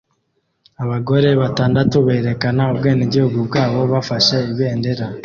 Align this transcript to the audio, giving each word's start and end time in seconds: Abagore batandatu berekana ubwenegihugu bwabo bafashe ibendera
Abagore 0.83 1.29
batandatu 1.41 1.95
berekana 2.07 2.63
ubwenegihugu 2.73 3.37
bwabo 3.47 3.79
bafashe 3.93 4.35
ibendera 4.51 5.05